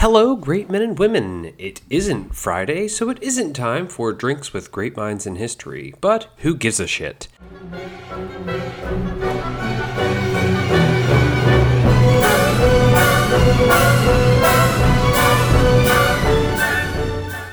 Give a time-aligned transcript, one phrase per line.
[0.00, 1.52] Hello, great men and women.
[1.58, 6.28] It isn't Friday, so it isn't time for Drinks with Great Minds in History, but
[6.38, 7.28] who gives a shit?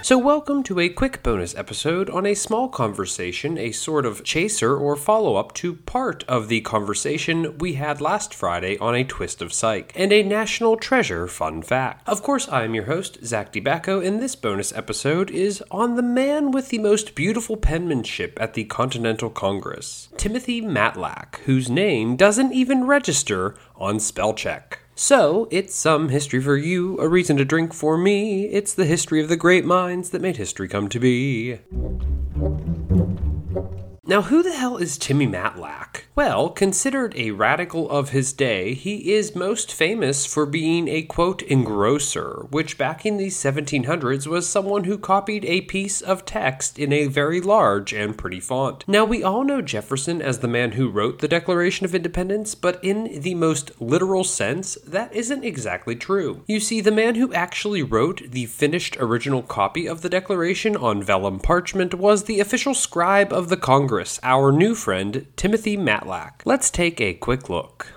[0.08, 4.74] So, welcome to a quick bonus episode on a small conversation, a sort of chaser
[4.74, 9.42] or follow up to part of the conversation we had last Friday on A Twist
[9.42, 12.08] of Psych, and a national treasure fun fact.
[12.08, 16.04] Of course, I am your host, Zach DeBacco, and this bonus episode is on the
[16.04, 22.54] man with the most beautiful penmanship at the Continental Congress, Timothy Matlack, whose name doesn't
[22.54, 24.78] even register on spellcheck.
[25.00, 28.46] So, it's some history for you, a reason to drink for me.
[28.46, 31.60] It's the history of the great minds that made history come to be.
[34.08, 36.07] Now, who the hell is Timmy Matlack?
[36.18, 41.44] Well, considered a radical of his day, he is most famous for being a quote
[41.48, 46.92] engrosser, which back in the 1700s was someone who copied a piece of text in
[46.92, 48.84] a very large and pretty font.
[48.88, 52.84] Now, we all know Jefferson as the man who wrote the Declaration of Independence, but
[52.84, 56.42] in the most literal sense, that isn't exactly true.
[56.48, 61.04] You see, the man who actually wrote the finished original copy of the Declaration on
[61.04, 65.78] vellum parchment was the official scribe of the Congress our new friend, Timothy
[66.08, 66.42] Matlack.
[66.46, 67.94] Let's take a quick look.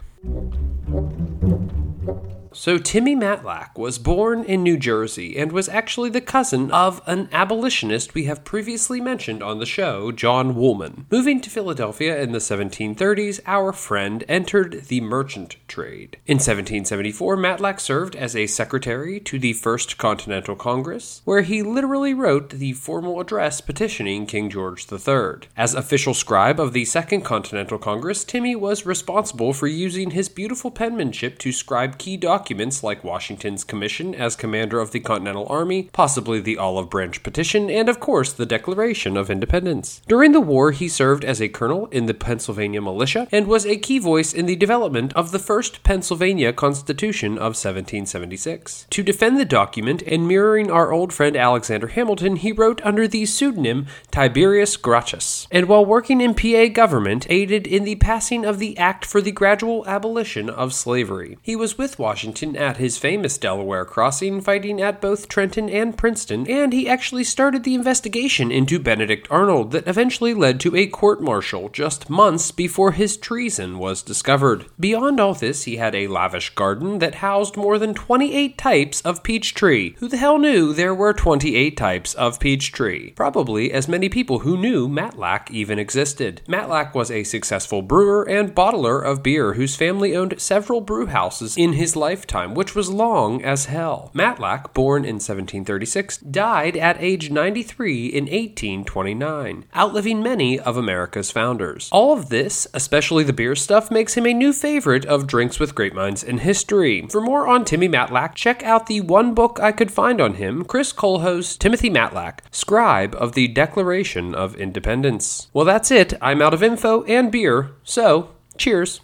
[2.52, 7.28] So, Timmy Matlack was born in New Jersey and was actually the cousin of an
[7.30, 11.06] abolitionist we have previously mentioned on the show, John Woolman.
[11.12, 16.18] Moving to Philadelphia in the 1730s, our friend entered the merchant trade.
[16.26, 22.14] In 1774, Matlack served as a secretary to the First Continental Congress, where he literally
[22.14, 25.48] wrote the formal address petitioning King George III.
[25.56, 30.72] As official scribe of the Second Continental Congress, Timmy was responsible for using his beautiful
[30.72, 35.90] penmanship to scribe key documents documents like Washington's commission as commander of the Continental Army,
[35.92, 40.00] possibly the Olive Branch Petition, and of course the Declaration of Independence.
[40.08, 43.76] During the war, he served as a colonel in the Pennsylvania militia and was a
[43.76, 48.86] key voice in the development of the first Pennsylvania Constitution of 1776.
[48.88, 53.26] To defend the document and mirroring our old friend Alexander Hamilton, he wrote under the
[53.26, 58.78] pseudonym Tiberius Gracchus, and while working in PA government, aided in the passing of the
[58.78, 61.36] Act for the Gradual Abolition of Slavery.
[61.42, 65.98] He was with Washington Washington at his famous Delaware crossing, fighting at both Trenton and
[65.98, 70.86] Princeton, and he actually started the investigation into Benedict Arnold that eventually led to a
[70.86, 74.66] court martial just months before his treason was discovered.
[74.78, 79.24] Beyond all this, he had a lavish garden that housed more than 28 types of
[79.24, 79.96] peach tree.
[79.98, 83.10] Who the hell knew there were 28 types of peach tree?
[83.16, 86.42] Probably as many people who knew Matlack even existed.
[86.46, 91.56] Matlack was a successful brewer and bottler of beer whose family owned several brew houses
[91.56, 94.10] in his lifetime lifetime, which was long as hell.
[94.14, 101.88] Matlack, born in 1736, died at age 93 in 1829, outliving many of America's founders.
[101.90, 105.74] All of this, especially the beer stuff, makes him a new favorite of Drinks with
[105.74, 107.06] Great Minds in history.
[107.08, 110.66] For more on Timmy Matlack, check out the one book I could find on him,
[110.66, 115.48] Chris Coelho's Timothy Matlack, scribe of the Declaration of Independence.
[115.54, 116.12] Well, that's it.
[116.20, 119.00] I'm out of info and beer, so cheers.